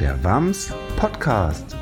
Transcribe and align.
Der 0.00 0.22
WAMS 0.22 0.72
Podcast. 0.96 1.76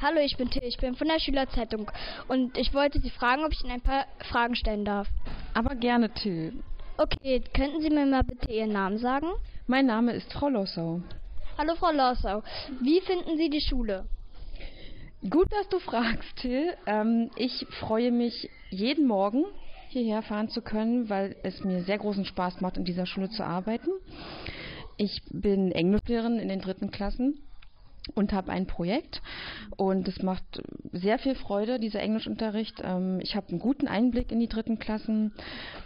Hallo, 0.00 0.20
ich 0.24 0.38
bin 0.38 0.48
Till, 0.48 0.64
ich 0.64 0.78
bin 0.78 0.94
von 0.94 1.08
der 1.08 1.20
Schülerzeitung 1.20 1.90
und 2.28 2.56
ich 2.56 2.72
wollte 2.72 2.98
Sie 2.98 3.10
fragen, 3.10 3.44
ob 3.44 3.52
ich 3.52 3.62
Ihnen 3.62 3.72
ein 3.72 3.82
paar 3.82 4.06
Fragen 4.30 4.56
stellen 4.56 4.86
darf. 4.86 5.06
Aber 5.52 5.74
gerne, 5.74 6.08
Till. 6.14 6.64
Okay, 6.96 7.42
könnten 7.54 7.82
Sie 7.82 7.90
mir 7.90 8.06
mal 8.06 8.24
bitte 8.24 8.50
Ihren 8.50 8.72
Namen 8.72 8.96
sagen? 8.96 9.26
Mein 9.66 9.84
Name 9.84 10.12
ist 10.12 10.32
Frau 10.32 10.48
Lossau. 10.48 11.02
Hallo, 11.58 11.74
Frau 11.74 11.92
Lossau. 11.92 12.42
Wie 12.80 13.02
finden 13.02 13.36
Sie 13.36 13.50
die 13.50 13.60
Schule? 13.60 14.06
Gut, 15.28 15.52
dass 15.52 15.68
du 15.68 15.80
fragst, 15.80 16.34
Till. 16.36 16.74
Ähm, 16.86 17.30
ich 17.36 17.66
freue 17.78 18.10
mich 18.10 18.48
jeden 18.70 19.06
Morgen 19.06 19.44
hierher 19.88 20.22
fahren 20.22 20.48
zu 20.48 20.62
können, 20.62 21.08
weil 21.10 21.36
es 21.42 21.64
mir 21.64 21.82
sehr 21.82 21.98
großen 21.98 22.24
Spaß 22.24 22.60
macht, 22.60 22.76
in 22.76 22.84
dieser 22.84 23.06
Schule 23.06 23.28
zu 23.30 23.44
arbeiten. 23.44 23.90
Ich 25.00 25.22
bin 25.30 25.70
Englischlehrerin 25.70 26.40
in 26.40 26.48
den 26.48 26.60
dritten 26.60 26.90
Klassen 26.90 27.38
und 28.16 28.32
habe 28.32 28.50
ein 28.50 28.66
Projekt 28.66 29.22
und 29.76 30.08
es 30.08 30.22
macht 30.22 30.42
sehr 30.92 31.20
viel 31.20 31.36
Freude, 31.36 31.78
dieser 31.78 32.00
Englischunterricht. 32.00 32.82
Ähm, 32.82 33.20
ich 33.22 33.36
habe 33.36 33.50
einen 33.50 33.60
guten 33.60 33.86
Einblick 33.86 34.32
in 34.32 34.40
die 34.40 34.48
dritten 34.48 34.80
Klassen 34.80 35.32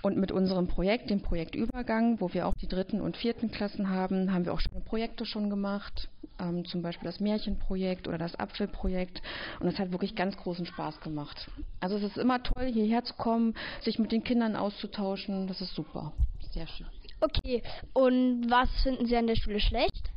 und 0.01 0.17
mit 0.17 0.33
unserem 0.33 0.67
Projekt, 0.67 1.11
dem 1.11 1.21
Projektübergang, 1.21 2.23
wo 2.23 2.33
wir 2.33 2.47
auch 2.47 2.55
die 2.55 2.69
dritten 2.69 3.03
und 3.03 3.19
vierten 3.19 3.51
Klassen 3.51 3.91
haben, 3.91 4.33
haben 4.33 4.47
wir 4.47 4.55
auch 4.55 4.61
schöne 4.61 4.81
Projekte 4.81 5.27
schon 5.27 5.51
gemacht, 5.51 6.09
ähm, 6.41 6.65
zum 6.65 6.81
Beispiel 6.81 7.05
das 7.05 7.21
Märchenprojekt 7.21 8.09
oder 8.09 8.17
das 8.17 8.35
Apfelprojekt 8.37 9.21
und 9.61 9.67
es 9.67 9.79
hat 9.79 9.93
wirklich 9.93 10.15
ganz 10.15 10.39
großen 10.39 10.65
Spaß 10.65 11.01
gemacht. 11.01 11.51
Also 11.81 11.97
es 11.97 12.03
ist 12.03 12.17
immer 12.17 12.43
toll, 12.43 12.65
hierher 12.73 13.05
zu 13.05 13.13
kommen, 13.13 13.53
sich 13.83 13.99
mit 13.99 14.11
den 14.11 14.25
Kindern 14.25 14.57
auszutauschen, 14.57 15.49
das 15.49 15.61
ist 15.61 15.75
super, 15.75 16.13
sehr 16.53 16.67
schön. 16.67 16.87
Okay, 17.23 17.63
und 17.93 18.51
was 18.51 18.69
finden 18.83 19.07
Sie 19.07 19.17
an 19.17 19.29
der 19.29 19.37
Schule 19.37 19.61
schlecht? 19.61 20.11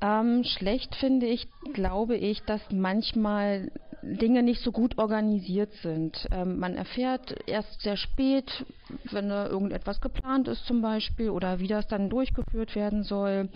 Ähm, 0.00 0.42
schlecht 0.42 0.96
finde 0.96 1.26
ich, 1.26 1.46
glaube 1.72 2.16
ich, 2.16 2.42
dass 2.42 2.60
manchmal 2.72 3.70
Dinge 4.02 4.42
nicht 4.42 4.60
so 4.60 4.72
gut 4.72 4.98
organisiert 4.98 5.72
sind. 5.82 6.26
Ähm, 6.32 6.58
man 6.58 6.74
erfährt 6.74 7.48
erst 7.48 7.82
sehr 7.82 7.96
spät, 7.96 8.64
wenn 9.12 9.30
irgendetwas 9.30 10.00
geplant 10.00 10.48
ist 10.48 10.64
zum 10.66 10.82
Beispiel 10.82 11.30
oder 11.30 11.60
wie 11.60 11.68
das 11.68 11.86
dann 11.86 12.10
durchgeführt 12.10 12.74
werden 12.74 13.04
soll. 13.04 13.48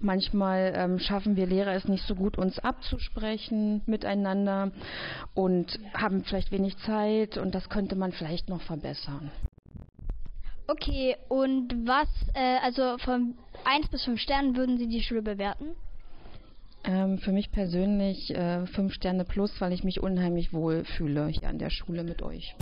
Manchmal 0.00 0.72
ähm, 0.74 0.98
schaffen 0.98 1.36
wir 1.36 1.46
Lehrer 1.46 1.74
es 1.74 1.86
nicht 1.86 2.06
so 2.06 2.16
gut, 2.16 2.36
uns 2.36 2.58
abzusprechen 2.58 3.82
miteinander 3.86 4.72
und 5.34 5.78
haben 5.94 6.24
vielleicht 6.24 6.50
wenig 6.50 6.76
Zeit 6.78 7.36
und 7.36 7.54
das 7.54 7.68
könnte 7.68 7.94
man 7.94 8.10
vielleicht 8.10 8.48
noch 8.48 8.62
verbessern. 8.62 9.30
Okay, 10.72 11.16
und 11.28 11.86
was, 11.86 12.08
äh, 12.32 12.56
also 12.62 12.96
von 13.04 13.34
1 13.64 13.88
bis 13.88 14.04
5 14.04 14.18
Sternen 14.18 14.56
würden 14.56 14.78
Sie 14.78 14.88
die 14.88 15.02
Schule 15.02 15.20
bewerten? 15.20 15.76
Ähm, 16.84 17.18
für 17.18 17.30
mich 17.30 17.52
persönlich 17.52 18.34
äh, 18.34 18.66
fünf 18.66 18.94
Sterne 18.94 19.24
plus, 19.24 19.52
weil 19.60 19.72
ich 19.72 19.84
mich 19.84 20.02
unheimlich 20.02 20.52
wohl 20.54 20.84
fühle 20.84 21.28
hier 21.28 21.48
an 21.48 21.58
der 21.58 21.70
Schule 21.70 22.04
mit 22.04 22.22
euch. 22.22 22.56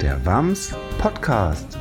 Der 0.00 0.24
WAMS 0.24 0.74
Podcast. 0.98 1.78